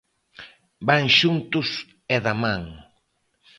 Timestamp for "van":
0.87-1.05